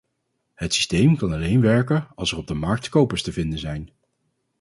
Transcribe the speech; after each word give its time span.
Het 0.53 0.73
systeem 0.73 1.15
kan 1.17 1.31
alleen 1.33 1.61
werken 1.61 2.07
als 2.15 2.31
er 2.31 2.37
op 2.37 2.47
de 2.47 2.53
markt 2.53 2.89
kopers 2.89 3.23
te 3.23 3.31
vinden 3.33 3.59
zijn. 3.59 3.89